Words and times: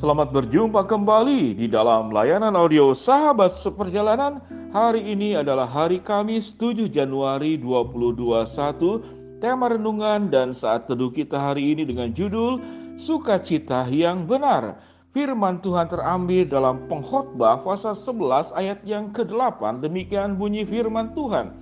Selamat 0.00 0.32
berjumpa 0.32 0.88
kembali 0.88 1.60
di 1.60 1.68
dalam 1.68 2.08
layanan 2.08 2.56
audio 2.56 2.96
Sahabat 2.96 3.52
Seperjalanan. 3.52 4.40
Hari 4.72 4.96
ini 4.96 5.36
adalah 5.36 5.68
hari 5.68 6.00
Kamis 6.00 6.56
7 6.56 6.88
Januari 6.88 7.60
2021. 7.60 9.44
Tema 9.44 9.68
renungan 9.68 10.32
dan 10.32 10.56
saat 10.56 10.88
teduh 10.88 11.12
kita 11.12 11.36
hari 11.36 11.76
ini 11.76 11.84
dengan 11.84 12.16
judul 12.16 12.64
Sukacita 12.96 13.84
yang 13.92 14.24
benar. 14.24 14.80
Firman 15.12 15.60
Tuhan 15.60 15.92
terambil 15.92 16.48
dalam 16.48 16.88
pengkhotbah 16.88 17.60
pasal 17.60 17.92
11 17.92 18.56
ayat 18.56 18.80
yang 18.88 19.12
ke-8. 19.12 19.84
Demikian 19.84 20.40
bunyi 20.40 20.64
firman 20.64 21.12
Tuhan. 21.12 21.52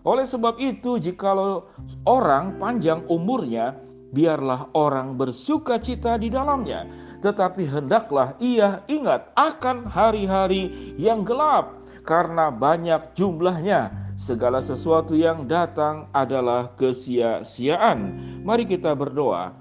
Oleh 0.00 0.24
sebab 0.24 0.56
itu, 0.64 0.96
jikalau 0.96 1.68
orang 2.08 2.56
panjang 2.56 3.04
umurnya, 3.12 3.76
biarlah 4.16 4.72
orang 4.72 5.20
bersuka 5.20 5.76
cita 5.76 6.16
di 6.16 6.32
dalamnya 6.32 7.05
tetapi 7.26 7.66
hendaklah 7.66 8.38
ia 8.38 8.86
ingat 8.86 9.34
akan 9.34 9.90
hari-hari 9.90 10.94
yang 10.94 11.26
gelap 11.26 11.74
karena 12.06 12.54
banyak 12.54 13.18
jumlahnya. 13.18 13.90
Segala 14.14 14.62
sesuatu 14.62 15.12
yang 15.12 15.44
datang 15.44 16.06
adalah 16.14 16.72
kesia-siaan. 16.78 18.14
Mari 18.46 18.64
kita 18.64 18.94
berdoa. 18.94 19.52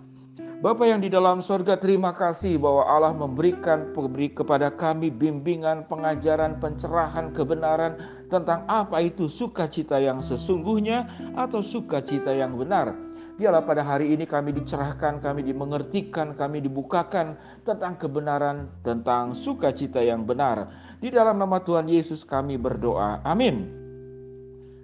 Bapa 0.64 0.88
yang 0.88 1.04
di 1.04 1.12
dalam 1.12 1.44
sorga 1.44 1.76
terima 1.76 2.16
kasih 2.16 2.56
bahwa 2.56 2.88
Allah 2.88 3.12
memberikan 3.12 3.92
pemberi 3.92 4.32
kepada 4.32 4.72
kami 4.72 5.12
bimbingan, 5.12 5.84
pengajaran, 5.92 6.62
pencerahan, 6.64 7.36
kebenaran 7.36 8.00
tentang 8.32 8.64
apa 8.70 9.04
itu 9.04 9.28
sukacita 9.28 10.00
yang 10.00 10.24
sesungguhnya 10.24 11.12
atau 11.36 11.60
sukacita 11.60 12.32
yang 12.32 12.56
benar. 12.56 12.96
Biarlah 13.36 13.68
pada 13.68 13.84
hari 13.84 14.16
ini 14.16 14.24
kami 14.24 14.56
dicerahkan, 14.56 15.20
kami 15.20 15.44
dimengertikan, 15.44 16.40
kami 16.40 16.64
dibukakan 16.64 17.36
tentang 17.68 18.00
kebenaran, 18.00 18.72
tentang 18.80 19.36
sukacita 19.36 20.00
yang 20.00 20.24
benar. 20.24 20.72
Di 21.04 21.12
dalam 21.12 21.36
nama 21.36 21.60
Tuhan 21.60 21.92
Yesus 21.92 22.24
kami 22.24 22.56
berdoa. 22.56 23.20
Amin. 23.28 23.68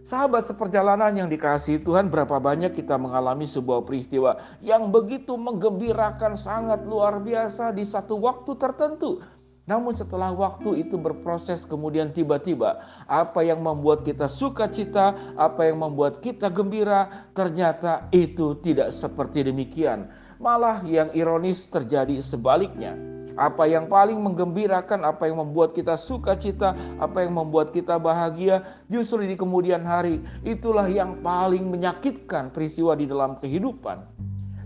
Sahabat 0.03 0.49
seperjalanan 0.51 1.15
yang 1.15 1.29
dikasihi 1.31 1.79
Tuhan, 1.79 2.11
berapa 2.11 2.41
banyak 2.43 2.75
kita 2.75 2.99
mengalami 2.99 3.47
sebuah 3.47 3.87
peristiwa 3.87 4.35
yang 4.59 4.91
begitu 4.91 5.39
menggembirakan, 5.39 6.35
sangat 6.35 6.83
luar 6.83 7.23
biasa 7.23 7.71
di 7.71 7.87
satu 7.87 8.19
waktu 8.19 8.51
tertentu. 8.59 9.23
Namun 9.69 9.93
setelah 9.93 10.33
waktu 10.33 10.81
itu 10.81 10.97
berproses 10.97 11.69
kemudian 11.69 12.09
tiba-tiba 12.09 12.81
apa 13.05 13.45
yang 13.45 13.61
membuat 13.61 14.01
kita 14.01 14.25
suka 14.25 14.65
cita, 14.65 15.13
apa 15.37 15.69
yang 15.69 15.85
membuat 15.85 16.17
kita 16.19 16.49
gembira, 16.49 17.29
ternyata 17.37 18.09
itu 18.09 18.57
tidak 18.65 18.89
seperti 18.89 19.45
demikian. 19.45 20.09
Malah 20.41 20.81
yang 20.81 21.13
ironis 21.13 21.69
terjadi 21.69 22.17
sebaliknya. 22.17 22.97
Apa 23.39 23.63
yang 23.63 23.87
paling 23.87 24.19
menggembirakan, 24.19 25.07
apa 25.07 25.29
yang 25.29 25.39
membuat 25.39 25.71
kita 25.71 25.95
suka 25.95 26.35
cita, 26.35 26.75
apa 26.99 27.23
yang 27.23 27.37
membuat 27.37 27.71
kita 27.71 27.95
bahagia, 27.95 28.65
justru 28.91 29.23
di 29.23 29.39
kemudian 29.39 29.87
hari 29.87 30.19
itulah 30.43 30.89
yang 30.89 31.21
paling 31.23 31.63
menyakitkan 31.69 32.51
peristiwa 32.51 32.91
di 32.97 33.07
dalam 33.07 33.39
kehidupan. 33.39 34.03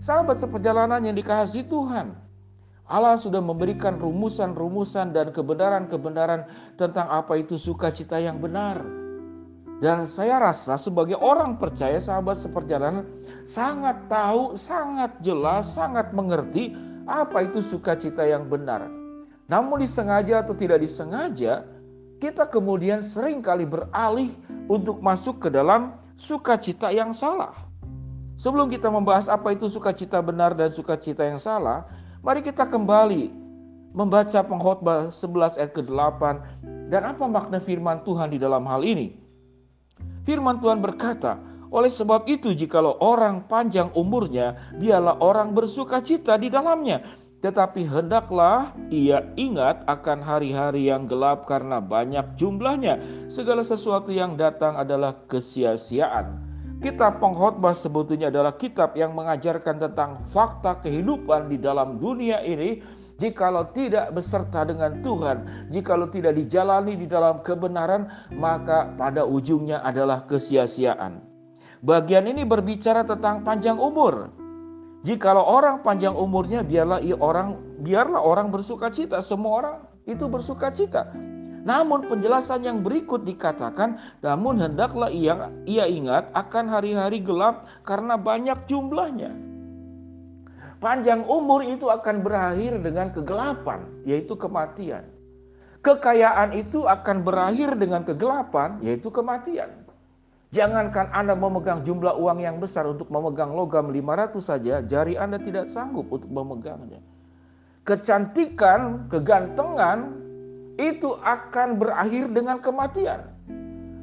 Sahabat 0.02 0.42
seperjalanan 0.42 0.98
yang 1.04 1.14
dikasihi 1.14 1.68
Tuhan, 1.70 2.25
Allah 2.86 3.18
sudah 3.18 3.42
memberikan 3.42 3.98
rumusan-rumusan 3.98 5.10
dan 5.10 5.34
kebenaran-kebenaran 5.34 6.46
tentang 6.78 7.10
apa 7.10 7.34
itu 7.42 7.58
sukacita 7.58 8.22
yang 8.22 8.38
benar. 8.38 8.78
Dan 9.82 10.08
saya 10.08 10.40
rasa 10.40 10.78
sebagai 10.78 11.18
orang 11.18 11.58
percaya 11.60 11.98
sahabat 12.00 12.38
seperjalanan 12.40 13.04
sangat 13.44 14.06
tahu, 14.08 14.54
sangat 14.56 15.12
jelas, 15.20 15.68
sangat 15.68 16.14
mengerti 16.14 16.72
apa 17.04 17.44
itu 17.44 17.60
sukacita 17.60 18.24
yang 18.24 18.46
benar. 18.46 18.88
Namun 19.50 19.82
disengaja 19.82 20.46
atau 20.46 20.54
tidak 20.54 20.80
disengaja, 20.80 21.66
kita 22.22 22.48
kemudian 22.48 23.02
sering 23.04 23.44
kali 23.44 23.68
beralih 23.68 24.32
untuk 24.70 25.02
masuk 25.02 25.42
ke 25.42 25.48
dalam 25.52 25.98
sukacita 26.16 26.88
yang 26.94 27.12
salah. 27.12 27.52
Sebelum 28.40 28.68
kita 28.68 28.88
membahas 28.88 29.28
apa 29.28 29.52
itu 29.52 29.68
sukacita 29.68 30.20
benar 30.24 30.56
dan 30.56 30.72
sukacita 30.72 31.24
yang 31.24 31.40
salah, 31.40 31.84
Mari 32.26 32.42
kita 32.42 32.66
kembali 32.66 33.30
membaca 33.94 34.42
pengkhotbah 34.42 35.14
11 35.14 35.62
ayat 35.62 35.70
ke-8 35.78 36.22
dan 36.90 37.14
apa 37.14 37.22
makna 37.30 37.62
firman 37.62 38.02
Tuhan 38.02 38.34
di 38.34 38.38
dalam 38.42 38.66
hal 38.66 38.82
ini. 38.82 39.14
Firman 40.26 40.58
Tuhan 40.58 40.82
berkata, 40.82 41.38
oleh 41.70 41.86
sebab 41.86 42.26
itu 42.26 42.50
jikalau 42.50 42.98
orang 42.98 43.46
panjang 43.46 43.94
umurnya, 43.94 44.58
biarlah 44.74 45.22
orang 45.22 45.54
bersuka 45.54 46.02
cita 46.02 46.34
di 46.34 46.50
dalamnya. 46.50 47.06
Tetapi 47.46 47.86
hendaklah 47.86 48.74
ia 48.90 49.22
ingat 49.38 49.86
akan 49.86 50.18
hari-hari 50.18 50.90
yang 50.90 51.06
gelap 51.06 51.46
karena 51.46 51.78
banyak 51.78 52.26
jumlahnya. 52.34 52.98
Segala 53.30 53.62
sesuatu 53.62 54.10
yang 54.10 54.34
datang 54.34 54.74
adalah 54.74 55.14
kesia-siaan. 55.30 56.42
Kitab 56.76 57.24
pengkhotbah 57.24 57.72
sebetulnya 57.72 58.28
adalah 58.28 58.52
kitab 58.52 58.92
yang 59.00 59.16
mengajarkan 59.16 59.80
tentang 59.80 60.20
fakta 60.28 60.76
kehidupan 60.84 61.48
di 61.48 61.56
dalam 61.56 61.96
dunia 61.96 62.44
ini. 62.44 62.84
Jikalau 63.16 63.72
tidak 63.72 64.12
beserta 64.12 64.68
dengan 64.68 65.00
Tuhan, 65.00 65.68
jikalau 65.72 66.12
tidak 66.12 66.36
dijalani 66.36 67.00
di 67.00 67.08
dalam 67.08 67.40
kebenaran, 67.40 68.12
maka 68.36 68.92
pada 68.92 69.24
ujungnya 69.24 69.80
adalah 69.80 70.28
kesia-siaan. 70.28 71.24
Bagian 71.80 72.28
ini 72.28 72.44
berbicara 72.44 73.08
tentang 73.08 73.40
panjang 73.40 73.80
umur. 73.80 74.28
Jikalau 75.00 75.48
orang 75.48 75.80
panjang 75.80 76.12
umurnya, 76.12 76.60
biarlah 76.60 77.00
orang 77.16 77.56
biarlah 77.80 78.20
orang 78.20 78.52
bersuka 78.52 78.92
cita. 78.92 79.24
Semua 79.24 79.52
orang 79.64 79.76
itu 80.04 80.28
bersuka 80.28 80.68
cita. 80.68 81.08
Namun 81.66 82.06
penjelasan 82.06 82.62
yang 82.62 82.78
berikut 82.86 83.26
dikatakan, 83.26 83.98
namun 84.22 84.62
hendaklah 84.62 85.10
ia, 85.10 85.50
ia 85.66 85.90
ingat 85.90 86.30
akan 86.30 86.70
hari-hari 86.70 87.18
gelap 87.18 87.66
karena 87.82 88.14
banyak 88.14 88.70
jumlahnya. 88.70 89.34
Panjang 90.78 91.26
umur 91.26 91.66
itu 91.66 91.90
akan 91.90 92.22
berakhir 92.22 92.78
dengan 92.78 93.10
kegelapan, 93.10 93.82
yaitu 94.06 94.38
kematian. 94.38 95.10
Kekayaan 95.82 96.54
itu 96.54 96.86
akan 96.86 97.26
berakhir 97.26 97.74
dengan 97.74 98.06
kegelapan, 98.06 98.78
yaitu 98.86 99.10
kematian. 99.10 99.86
Jangankan 100.54 101.10
Anda 101.10 101.34
memegang 101.34 101.82
jumlah 101.82 102.14
uang 102.14 102.46
yang 102.46 102.62
besar 102.62 102.86
untuk 102.86 103.10
memegang 103.10 103.50
logam 103.50 103.90
500 103.90 104.38
saja, 104.38 104.74
jari 104.86 105.18
Anda 105.18 105.42
tidak 105.42 105.74
sanggup 105.74 106.06
untuk 106.14 106.30
memegangnya. 106.30 107.02
Kecantikan, 107.82 109.10
kegantengan, 109.10 110.25
itu 110.76 111.16
akan 111.24 111.80
berakhir 111.80 112.28
dengan 112.32 112.60
kematian. 112.60 113.32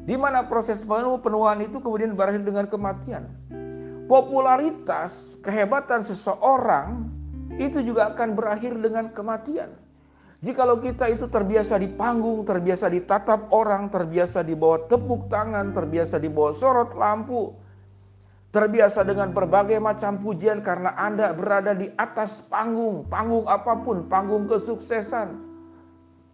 Di 0.04 0.20
mana 0.20 0.44
proses 0.44 0.84
penuh 0.84 1.16
penuhan 1.24 1.64
itu 1.64 1.80
kemudian 1.80 2.18
berakhir 2.18 2.44
dengan 2.44 2.68
kematian. 2.68 3.24
Popularitas, 4.12 5.40
kehebatan 5.40 6.04
seseorang 6.04 7.08
itu 7.56 7.80
juga 7.80 8.12
akan 8.12 8.36
berakhir 8.36 8.76
dengan 8.84 9.14
kematian. 9.16 9.72
Jikalau 10.44 10.84
kita 10.84 11.08
itu 11.08 11.24
terbiasa 11.32 11.80
di 11.80 11.88
panggung, 11.88 12.44
terbiasa 12.44 12.92
ditatap 12.92 13.48
orang, 13.56 13.88
terbiasa 13.88 14.44
dibawa 14.44 14.84
tepuk 14.92 15.32
tangan, 15.32 15.72
terbiasa 15.72 16.20
dibawa 16.20 16.52
sorot 16.52 16.92
lampu, 17.00 17.56
terbiasa 18.52 19.08
dengan 19.08 19.32
berbagai 19.32 19.80
macam 19.80 20.20
pujian 20.20 20.60
karena 20.60 21.00
Anda 21.00 21.32
berada 21.32 21.72
di 21.72 21.88
atas 21.96 22.44
panggung, 22.52 23.08
panggung 23.08 23.48
apa 23.48 23.72
pun, 23.88 24.04
panggung 24.12 24.52
kesuksesan, 24.52 25.53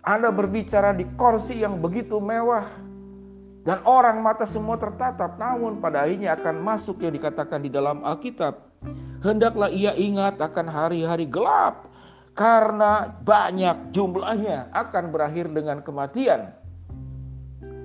anda 0.10 0.34
berbicara 0.34 0.98
di 0.98 1.06
kursi 1.14 1.62
yang 1.62 1.78
begitu 1.78 2.18
mewah 2.18 2.66
dan 3.62 3.78
orang 3.86 4.26
mata 4.26 4.42
semua 4.42 4.74
tertatap 4.82 5.38
namun 5.38 5.78
pada 5.78 6.02
akhirnya 6.02 6.34
akan 6.34 6.66
masuk 6.66 7.06
yang 7.06 7.14
dikatakan 7.14 7.62
di 7.62 7.70
dalam 7.70 8.02
Alkitab. 8.02 8.58
Hendaklah 9.22 9.70
ia 9.70 9.94
ingat 9.94 10.42
akan 10.42 10.66
hari-hari 10.66 11.30
gelap 11.30 11.86
karena 12.34 13.14
banyak 13.22 13.94
jumlahnya 13.94 14.74
akan 14.74 15.14
berakhir 15.14 15.54
dengan 15.54 15.86
kematian. 15.86 16.58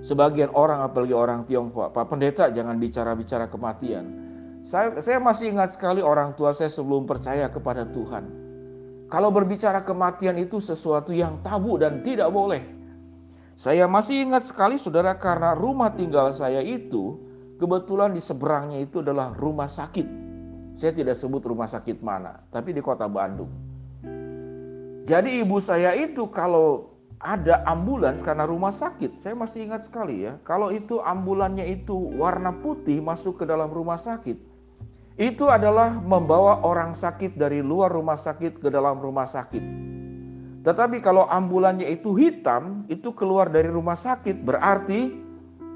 Sebagian 0.01 0.49
orang 0.57 0.81
apalagi 0.81 1.13
orang 1.13 1.45
Tionghoa, 1.45 1.93
Pak 1.93 2.09
Pendeta 2.09 2.49
jangan 2.49 2.81
bicara-bicara 2.81 3.53
kematian. 3.53 4.05
Saya, 4.65 4.97
saya 4.97 5.21
masih 5.21 5.53
ingat 5.53 5.77
sekali 5.77 6.01
orang 6.01 6.33
tua 6.41 6.57
saya 6.57 6.73
sebelum 6.73 7.05
percaya 7.05 7.53
kepada 7.53 7.85
Tuhan 7.85 8.44
kalau 9.15 9.31
berbicara 9.31 9.79
kematian 9.87 10.35
itu 10.43 10.59
sesuatu 10.59 11.15
yang 11.15 11.39
tabu 11.47 11.79
dan 11.79 12.03
tidak 12.03 12.35
boleh. 12.35 12.67
Saya 13.55 13.87
masih 13.87 14.27
ingat 14.27 14.51
sekali 14.51 14.75
saudara 14.75 15.15
karena 15.15 15.55
rumah 15.55 15.95
tinggal 15.95 16.35
saya 16.35 16.59
itu 16.59 17.23
kebetulan 17.63 18.11
di 18.11 18.19
seberangnya 18.19 18.83
itu 18.83 19.07
adalah 19.07 19.31
rumah 19.39 19.71
sakit. 19.71 20.03
Saya 20.75 20.91
tidak 20.91 21.15
sebut 21.15 21.47
rumah 21.47 21.71
sakit 21.71 22.03
mana, 22.03 22.43
tapi 22.51 22.75
di 22.75 22.83
kota 22.83 23.07
Bandung. 23.07 23.55
Jadi 25.07 25.47
ibu 25.47 25.63
saya 25.63 25.95
itu 25.95 26.27
kalau 26.35 26.91
ada 27.23 27.63
ambulans 27.71 28.19
karena 28.19 28.51
rumah 28.51 28.75
sakit, 28.75 29.23
saya 29.23 29.39
masih 29.39 29.71
ingat 29.71 29.87
sekali 29.87 30.27
ya. 30.27 30.43
Kalau 30.43 30.75
itu 30.75 30.99
ambulannya 30.99 31.63
itu 31.71 31.95
warna 32.19 32.51
putih 32.51 32.99
masuk 32.99 33.39
ke 33.39 33.45
dalam 33.47 33.71
rumah 33.71 33.95
sakit, 33.95 34.35
itu 35.15 35.47
adalah 35.47 35.95
membawa 35.95 36.67
orang 36.67 36.91
sakit 36.91 37.39
dari 37.39 37.63
luar 37.63 37.95
rumah 37.95 38.19
sakit 38.19 38.59
ke 38.59 38.67
dalam 38.67 38.99
rumah 38.99 39.27
sakit. 39.27 39.63
Tetapi 40.65 40.99
kalau 41.05 41.29
ambulannya 41.29 41.87
itu 41.87 42.17
hitam, 42.19 42.89
itu 42.91 43.15
keluar 43.15 43.53
dari 43.53 43.69
rumah 43.71 43.95
sakit, 43.95 44.43
berarti 44.43 45.13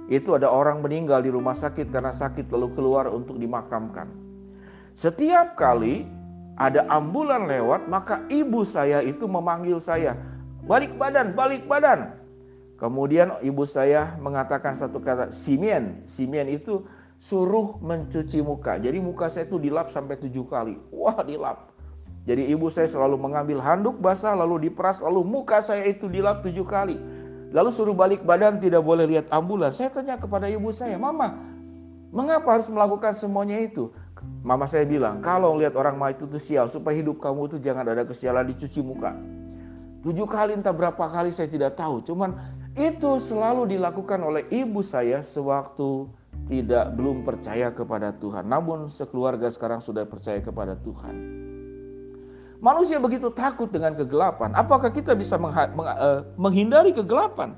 itu 0.08 0.32
ada 0.32 0.48
orang 0.48 0.80
meninggal 0.80 1.20
di 1.20 1.28
rumah 1.28 1.52
sakit 1.52 1.92
karena 1.92 2.08
sakit 2.08 2.48
lalu 2.48 2.72
keluar 2.72 3.06
untuk 3.12 3.36
dimakamkan. 3.36 4.08
Setiap 4.96 5.54
kali 5.54 6.08
ada 6.58 6.88
ambulan 6.90 7.46
lewat, 7.46 7.86
maka 7.86 8.24
ibu 8.32 8.66
saya 8.66 9.04
itu 9.04 9.28
memanggil 9.30 9.78
saya, 9.78 10.18
balik 10.66 10.96
badan, 10.98 11.36
balik 11.36 11.62
badan. 11.70 12.16
Kemudian 12.80 13.38
ibu 13.44 13.62
saya 13.62 14.18
mengatakan 14.18 14.74
satu 14.74 14.98
kata, 14.98 15.30
Simien. 15.30 16.02
Simien 16.10 16.48
itu 16.50 16.82
suruh 17.18 17.78
mencuci 17.82 18.38
muka. 18.42 18.78
Jadi 18.78 18.98
muka 19.02 19.26
saya 19.26 19.46
itu 19.46 19.58
dilap 19.58 19.90
sampai 19.90 20.18
tujuh 20.18 20.46
kali. 20.46 20.78
Wah 20.94 21.18
dilap. 21.26 21.74
Jadi 22.28 22.46
ibu 22.52 22.68
saya 22.68 22.84
selalu 22.84 23.16
mengambil 23.16 23.58
handuk 23.58 23.96
basah 23.98 24.36
lalu 24.36 24.68
diperas 24.68 25.00
lalu 25.00 25.24
muka 25.24 25.64
saya 25.64 25.88
itu 25.88 26.06
dilap 26.06 26.44
tujuh 26.44 26.66
kali. 26.66 27.00
Lalu 27.48 27.70
suruh 27.72 27.96
balik 27.96 28.22
badan 28.28 28.60
tidak 28.60 28.84
boleh 28.84 29.08
lihat 29.08 29.26
ambulans. 29.32 29.80
Saya 29.80 29.88
tanya 29.88 30.20
kepada 30.20 30.44
ibu 30.52 30.68
saya, 30.68 31.00
Mama, 31.00 31.32
mengapa 32.12 32.60
harus 32.60 32.68
melakukan 32.68 33.16
semuanya 33.16 33.56
itu? 33.56 33.88
Mama 34.44 34.68
saya 34.68 34.84
bilang, 34.84 35.24
kalau 35.24 35.56
lihat 35.56 35.72
orang 35.72 35.96
mati 35.96 36.28
itu 36.28 36.36
sial, 36.36 36.68
supaya 36.68 37.00
hidup 37.00 37.16
kamu 37.16 37.48
itu 37.48 37.56
jangan 37.64 37.88
ada 37.88 38.04
kesialan 38.04 38.44
dicuci 38.52 38.84
muka. 38.84 39.16
Tujuh 40.04 40.28
kali 40.28 40.60
entah 40.60 40.76
berapa 40.76 41.00
kali 41.00 41.32
saya 41.32 41.48
tidak 41.48 41.80
tahu. 41.80 42.04
Cuman 42.04 42.36
itu 42.76 43.16
selalu 43.16 43.72
dilakukan 43.72 44.20
oleh 44.20 44.44
ibu 44.52 44.84
saya 44.84 45.24
sewaktu 45.24 46.04
tidak 46.48 46.96
belum 46.96 47.22
percaya 47.22 47.68
kepada 47.70 48.16
Tuhan. 48.16 48.48
Namun 48.48 48.88
sekeluarga 48.88 49.52
sekarang 49.52 49.84
sudah 49.84 50.08
percaya 50.08 50.40
kepada 50.40 50.74
Tuhan. 50.80 51.14
Manusia 52.58 52.98
begitu 52.98 53.30
takut 53.30 53.70
dengan 53.70 53.94
kegelapan. 53.94 54.50
Apakah 54.56 54.90
kita 54.90 55.14
bisa 55.14 55.38
eh, 55.38 56.20
menghindari 56.34 56.90
kegelapan? 56.90 57.54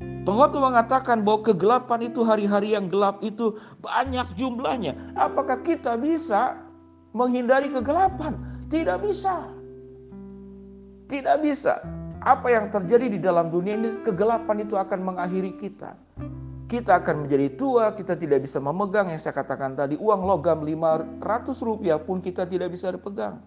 Tuhan 0.00 0.50
mengatakan 0.56 1.20
bahwa 1.22 1.44
kegelapan 1.44 2.08
itu 2.08 2.24
hari-hari 2.24 2.72
yang 2.72 2.88
gelap 2.88 3.20
itu 3.20 3.60
banyak 3.84 4.26
jumlahnya. 4.34 4.96
Apakah 5.14 5.60
kita 5.60 5.94
bisa 6.00 6.56
menghindari 7.12 7.68
kegelapan? 7.68 8.34
Tidak 8.72 8.96
bisa. 9.04 9.44
Tidak 11.06 11.36
bisa. 11.44 11.84
Apa 12.24 12.48
yang 12.52 12.68
terjadi 12.72 13.12
di 13.12 13.18
dalam 13.20 13.48
dunia 13.48 13.76
ini, 13.76 13.90
kegelapan 14.04 14.64
itu 14.64 14.76
akan 14.76 15.00
mengakhiri 15.04 15.56
kita. 15.56 15.96
Kita 16.70 17.02
akan 17.02 17.26
menjadi 17.26 17.58
tua, 17.58 17.90
kita 17.98 18.14
tidak 18.14 18.46
bisa 18.46 18.62
memegang 18.62 19.10
yang 19.10 19.18
saya 19.18 19.34
katakan 19.34 19.74
tadi, 19.74 19.98
uang 19.98 20.22
logam 20.22 20.62
500 20.62 21.18
rupiah 21.66 21.98
pun 21.98 22.22
kita 22.22 22.46
tidak 22.46 22.70
bisa 22.70 22.94
dipegang. 22.94 23.42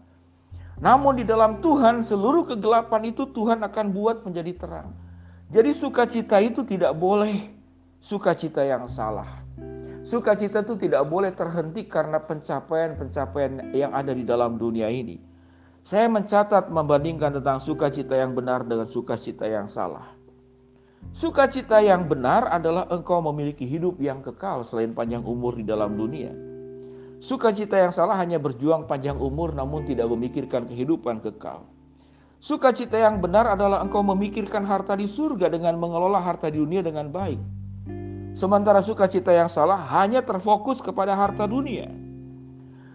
Namun 0.83 1.15
di 1.15 1.23
dalam 1.23 1.63
Tuhan 1.63 2.03
seluruh 2.03 2.43
kegelapan 2.43 3.07
itu 3.07 3.23
Tuhan 3.31 3.63
akan 3.63 3.95
buat 3.95 4.27
menjadi 4.27 4.51
terang. 4.59 4.91
Jadi 5.47 5.71
sukacita 5.71 6.43
itu 6.43 6.67
tidak 6.67 6.91
boleh 6.99 7.47
sukacita 8.03 8.59
yang 8.67 8.91
salah. 8.91 9.39
Sukacita 10.03 10.59
itu 10.59 10.75
tidak 10.75 11.07
boleh 11.07 11.31
terhenti 11.31 11.87
karena 11.87 12.19
pencapaian-pencapaian 12.19 13.71
yang 13.71 13.95
ada 13.95 14.11
di 14.11 14.27
dalam 14.27 14.59
dunia 14.59 14.91
ini. 14.91 15.15
Saya 15.87 16.11
mencatat 16.11 16.67
membandingkan 16.67 17.39
tentang 17.39 17.63
sukacita 17.63 18.19
yang 18.19 18.35
benar 18.35 18.67
dengan 18.67 18.91
sukacita 18.91 19.47
yang 19.47 19.71
salah. 19.71 20.11
Sukacita 21.11 21.83
yang 21.83 22.07
benar 22.07 22.47
adalah 22.47 22.87
engkau 22.87 23.19
memiliki 23.19 23.67
hidup 23.67 23.99
yang 23.99 24.23
kekal 24.23 24.63
selain 24.63 24.95
panjang 24.95 25.25
umur 25.27 25.59
di 25.59 25.67
dalam 25.67 25.99
dunia. 25.99 26.31
Sukacita 27.19 27.75
yang 27.75 27.91
salah 27.91 28.15
hanya 28.15 28.39
berjuang 28.39 28.87
panjang 28.87 29.19
umur 29.19 29.51
namun 29.51 29.83
tidak 29.83 30.07
memikirkan 30.07 30.67
kehidupan 30.71 31.19
kekal. 31.19 31.67
Sukacita 32.43 32.99
yang 32.99 33.23
benar 33.23 33.47
adalah 33.55 33.79
engkau 33.79 34.03
memikirkan 34.03 34.67
harta 34.67 34.99
di 34.99 35.07
surga 35.07 35.47
dengan 35.47 35.79
mengelola 35.79 36.19
harta 36.19 36.51
di 36.51 36.59
dunia 36.59 36.83
dengan 36.83 37.07
baik. 37.07 37.39
Sementara 38.35 38.83
sukacita 38.83 39.31
yang 39.31 39.47
salah 39.47 39.79
hanya 39.95 40.19
terfokus 40.19 40.83
kepada 40.83 41.15
harta 41.15 41.47
dunia. 41.47 41.87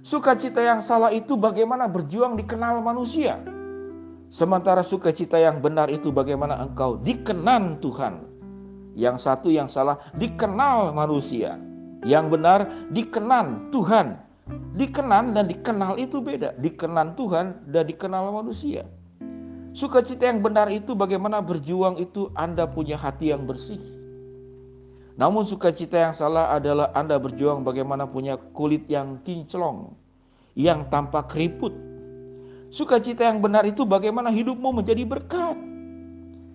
Sukacita 0.04 0.60
yang 0.60 0.84
salah 0.84 1.14
itu 1.14 1.38
bagaimana 1.38 1.88
berjuang 1.88 2.36
dikenal 2.36 2.84
manusia. 2.84 3.40
Sementara 4.28 4.84
sukacita 4.84 5.40
yang 5.40 5.64
benar 5.64 5.88
itu 5.88 6.12
bagaimana 6.12 6.60
engkau 6.60 7.00
dikenan 7.00 7.80
Tuhan. 7.80 8.28
Yang 8.92 9.16
satu 9.24 9.48
yang 9.48 9.72
salah 9.72 9.96
dikenal 10.20 10.92
manusia. 10.92 11.56
Yang 12.04 12.36
benar 12.36 12.60
dikenan 12.92 13.72
Tuhan. 13.72 14.20
Dikenan 14.76 15.32
dan 15.32 15.48
dikenal 15.48 15.96
itu 15.96 16.20
beda. 16.20 16.52
Dikenan 16.60 17.16
Tuhan 17.16 17.72
dan 17.72 17.84
dikenal 17.88 18.28
manusia. 18.28 18.84
Sukacita 19.72 20.28
yang 20.28 20.44
benar 20.44 20.68
itu 20.68 20.92
bagaimana 20.92 21.40
berjuang 21.40 21.96
itu 21.96 22.28
Anda 22.36 22.68
punya 22.68 23.00
hati 23.00 23.32
yang 23.32 23.48
bersih. 23.48 23.80
Namun 25.18 25.42
sukacita 25.42 25.98
yang 25.98 26.14
salah 26.14 26.54
adalah 26.54 26.94
Anda 26.94 27.16
berjuang 27.18 27.64
bagaimana 27.64 28.06
punya 28.06 28.38
kulit 28.54 28.86
yang 28.86 29.18
kinclong, 29.24 29.96
yang 30.54 30.86
tanpa 30.92 31.26
keriput. 31.26 31.87
Sukacita 32.68 33.24
yang 33.24 33.40
benar 33.40 33.64
itu 33.64 33.88
bagaimana 33.88 34.28
hidupmu 34.28 34.76
menjadi 34.76 35.08
berkat. 35.08 35.56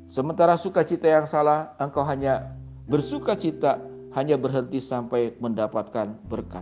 Sementara 0.06 0.54
sukacita 0.54 1.10
yang 1.10 1.26
salah, 1.26 1.74
engkau 1.82 2.06
hanya 2.06 2.54
bersukacita 2.86 3.82
hanya 4.14 4.38
berhenti 4.38 4.78
sampai 4.78 5.34
mendapatkan 5.42 6.14
berkat. 6.30 6.62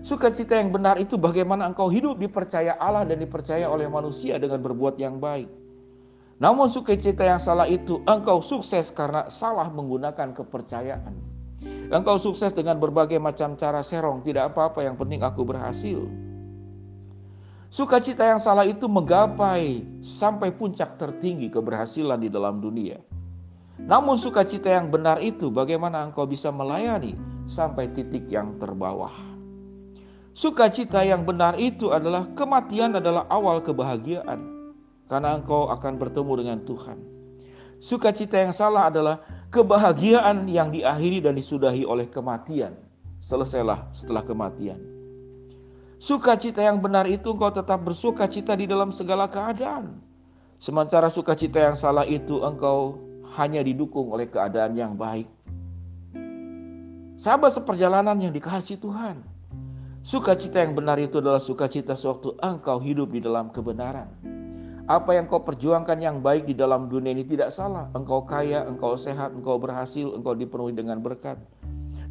Sukacita 0.00 0.56
yang 0.56 0.72
benar 0.72 0.96
itu 0.96 1.20
bagaimana 1.20 1.68
engkau 1.68 1.92
hidup 1.92 2.16
dipercaya 2.16 2.74
Allah 2.80 3.04
dan 3.04 3.20
dipercaya 3.20 3.68
oleh 3.68 3.86
manusia 3.86 4.40
dengan 4.40 4.58
berbuat 4.64 4.96
yang 4.96 5.20
baik. 5.20 5.46
Namun 6.40 6.66
sukacita 6.66 7.22
yang 7.22 7.38
salah 7.38 7.68
itu 7.68 8.00
engkau 8.08 8.42
sukses 8.42 8.88
karena 8.90 9.28
salah 9.28 9.68
menggunakan 9.68 10.32
kepercayaan. 10.32 11.14
Engkau 11.92 12.18
sukses 12.18 12.50
dengan 12.50 12.80
berbagai 12.80 13.20
macam 13.20 13.54
cara 13.54 13.84
serong, 13.84 14.24
tidak 14.26 14.50
apa-apa 14.50 14.82
yang 14.82 14.98
penting 14.98 15.22
aku 15.22 15.46
berhasil. 15.46 16.02
Sukacita 17.72 18.28
yang 18.28 18.36
salah 18.36 18.68
itu 18.68 18.84
menggapai 18.84 19.80
sampai 20.04 20.52
puncak 20.52 21.00
tertinggi 21.00 21.48
keberhasilan 21.48 22.20
di 22.20 22.28
dalam 22.28 22.60
dunia. 22.60 23.00
Namun 23.80 24.20
sukacita 24.20 24.68
yang 24.68 24.92
benar 24.92 25.24
itu 25.24 25.48
bagaimana 25.48 26.04
engkau 26.04 26.28
bisa 26.28 26.52
melayani 26.52 27.16
sampai 27.48 27.88
titik 27.96 28.28
yang 28.28 28.60
terbawah. 28.60 29.16
Sukacita 30.36 31.00
yang 31.00 31.24
benar 31.24 31.56
itu 31.56 31.96
adalah 31.96 32.28
kematian 32.36 33.00
adalah 33.00 33.24
awal 33.32 33.64
kebahagiaan. 33.64 34.52
Karena 35.08 35.40
engkau 35.40 35.72
akan 35.72 35.96
bertemu 35.96 36.32
dengan 36.44 36.58
Tuhan. 36.68 37.00
Sukacita 37.80 38.36
yang 38.36 38.52
salah 38.52 38.92
adalah 38.92 39.24
kebahagiaan 39.48 40.44
yang 40.44 40.68
diakhiri 40.68 41.24
dan 41.24 41.40
disudahi 41.40 41.88
oleh 41.88 42.04
kematian. 42.12 42.76
Selesailah 43.24 43.96
setelah 43.96 44.20
kematian. 44.28 45.01
Sukacita 46.02 46.58
yang 46.66 46.82
benar 46.82 47.06
itu 47.06 47.30
engkau 47.30 47.54
tetap 47.54 47.78
bersukacita 47.86 48.58
di 48.58 48.66
dalam 48.66 48.90
segala 48.90 49.30
keadaan. 49.30 50.02
Sementara 50.58 51.06
sukacita 51.06 51.62
yang 51.62 51.78
salah 51.78 52.02
itu 52.02 52.42
engkau 52.42 52.98
hanya 53.38 53.62
didukung 53.62 54.10
oleh 54.10 54.26
keadaan 54.26 54.74
yang 54.74 54.98
baik. 54.98 55.30
Sahabat 57.22 57.54
seperjalanan 57.54 58.18
yang 58.18 58.34
dikasih 58.34 58.82
Tuhan. 58.82 59.22
Sukacita 60.02 60.66
yang 60.66 60.74
benar 60.74 60.98
itu 60.98 61.22
adalah 61.22 61.38
sukacita 61.38 61.94
sewaktu 61.94 62.34
engkau 62.42 62.82
hidup 62.82 63.14
di 63.14 63.22
dalam 63.22 63.54
kebenaran. 63.54 64.10
Apa 64.90 65.14
yang 65.14 65.30
kau 65.30 65.46
perjuangkan 65.46 66.02
yang 66.02 66.18
baik 66.18 66.50
di 66.50 66.58
dalam 66.58 66.90
dunia 66.90 67.14
ini 67.14 67.22
tidak 67.22 67.54
salah. 67.54 67.86
Engkau 67.94 68.26
kaya, 68.26 68.66
engkau 68.66 68.98
sehat, 68.98 69.38
engkau 69.38 69.54
berhasil, 69.54 70.10
engkau 70.18 70.34
dipenuhi 70.34 70.74
dengan 70.74 70.98
berkat. 70.98 71.38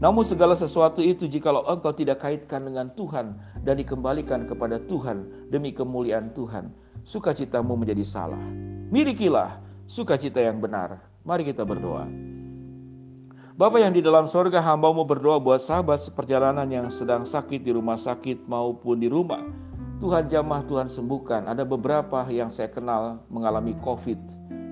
Namun 0.01 0.25
segala 0.25 0.57
sesuatu 0.57 1.05
itu 1.05 1.29
jikalau 1.29 1.61
engkau 1.69 1.93
tidak 1.93 2.25
kaitkan 2.25 2.65
dengan 2.65 2.89
Tuhan 2.97 3.37
dan 3.61 3.77
dikembalikan 3.77 4.49
kepada 4.49 4.81
Tuhan 4.89 5.29
demi 5.53 5.69
kemuliaan 5.69 6.33
Tuhan, 6.33 6.73
sukacitamu 7.05 7.77
menjadi 7.77 8.01
salah. 8.01 8.41
Milikilah 8.89 9.61
sukacita 9.85 10.41
yang 10.41 10.57
benar 10.57 11.11
Mari 11.21 11.45
kita 11.45 11.61
berdoa. 11.61 12.09
Bapak 13.53 13.77
yang 13.77 13.93
di 13.93 14.01
dalam 14.01 14.25
sorga 14.25 14.57
hambamu 14.57 15.05
berdoa 15.05 15.37
buat 15.37 15.61
sahabat 15.61 16.01
seperjalanan 16.01 16.65
yang 16.65 16.89
sedang 16.89 17.21
sakit 17.21 17.61
di 17.61 17.69
rumah 17.69 17.93
sakit 17.93 18.49
maupun 18.49 18.97
di 18.97 19.05
rumah. 19.05 19.45
Tuhan 20.01 20.25
jamah, 20.25 20.65
Tuhan 20.65 20.89
sembuhkan. 20.89 21.45
Ada 21.45 21.61
beberapa 21.61 22.25
yang 22.25 22.49
saya 22.49 22.73
kenal 22.73 23.21
mengalami 23.29 23.77
COVID, 23.85 24.17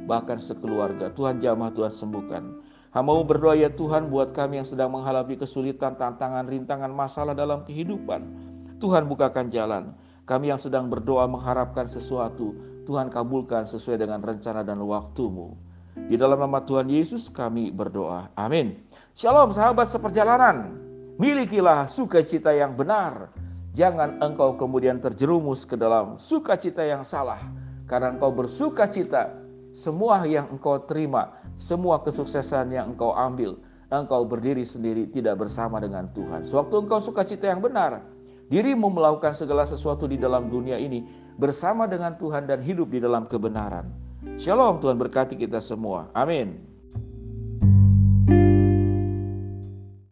bahkan 0.10 0.42
sekeluarga. 0.42 1.14
Tuhan 1.14 1.38
jamah, 1.38 1.70
Tuhan 1.70 1.94
sembuhkan. 1.94 2.59
Hambamu 2.90 3.22
berdoa 3.22 3.54
ya 3.54 3.70
Tuhan 3.70 4.10
buat 4.10 4.34
kami 4.34 4.58
yang 4.58 4.66
sedang 4.66 4.90
menghadapi 4.90 5.38
kesulitan, 5.38 5.94
tantangan, 5.94 6.50
rintangan, 6.50 6.90
masalah 6.90 7.38
dalam 7.38 7.62
kehidupan. 7.62 8.26
Tuhan 8.82 9.06
bukakan 9.06 9.54
jalan. 9.54 9.94
Kami 10.26 10.50
yang 10.50 10.58
sedang 10.58 10.90
berdoa 10.90 11.30
mengharapkan 11.30 11.86
sesuatu, 11.86 12.58
Tuhan 12.90 13.14
kabulkan 13.14 13.70
sesuai 13.70 14.02
dengan 14.02 14.26
rencana 14.26 14.66
dan 14.66 14.82
waktumu. 14.82 15.54
Di 15.94 16.18
dalam 16.18 16.42
nama 16.42 16.66
Tuhan 16.66 16.90
Yesus 16.90 17.30
kami 17.30 17.70
berdoa. 17.70 18.34
Amin. 18.34 18.82
Shalom 19.14 19.54
sahabat 19.54 19.86
seperjalanan. 19.86 20.74
Milikilah 21.22 21.86
sukacita 21.86 22.50
yang 22.58 22.74
benar. 22.74 23.30
Jangan 23.78 24.18
engkau 24.18 24.58
kemudian 24.58 24.98
terjerumus 24.98 25.62
ke 25.62 25.78
dalam 25.78 26.18
sukacita 26.18 26.82
yang 26.82 27.06
salah. 27.06 27.38
Karena 27.86 28.18
engkau 28.18 28.34
bersuka 28.34 28.90
cita, 28.90 29.30
semua 29.80 30.28
yang 30.28 30.52
engkau 30.52 30.76
terima, 30.84 31.40
semua 31.56 32.04
kesuksesan 32.04 32.76
yang 32.76 32.92
engkau 32.92 33.16
ambil, 33.16 33.56
engkau 33.88 34.28
berdiri 34.28 34.68
sendiri 34.68 35.08
tidak 35.08 35.40
bersama 35.40 35.80
dengan 35.80 36.12
Tuhan. 36.12 36.44
Sewaktu 36.44 36.84
engkau 36.84 37.00
sukacita 37.00 37.48
yang 37.48 37.64
benar, 37.64 38.04
dirimu 38.52 38.92
melakukan 38.92 39.32
segala 39.32 39.64
sesuatu 39.64 40.04
di 40.04 40.20
dalam 40.20 40.52
dunia 40.52 40.76
ini 40.76 41.08
bersama 41.40 41.88
dengan 41.88 42.20
Tuhan 42.20 42.44
dan 42.44 42.60
hidup 42.60 42.92
di 42.92 43.00
dalam 43.00 43.24
kebenaran. 43.32 43.88
Shalom 44.36 44.84
Tuhan 44.84 45.00
berkati 45.00 45.40
kita 45.40 45.64
semua. 45.64 46.12
Amin. 46.12 46.69